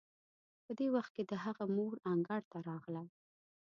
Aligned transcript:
په 0.65 0.71
دې 0.77 0.87
وخت 0.95 1.11
کې 1.15 1.23
د 1.25 1.33
هغه 1.43 1.65
مور 1.75 1.93
انګړ 2.11 2.41
ته 2.51 2.57
راغله. 2.69 3.03